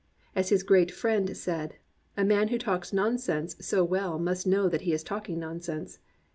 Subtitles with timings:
[0.35, 1.75] As his Great Friend said,
[2.17, 5.99] "A man who talks nonsense so well must know that he is talking nonsense."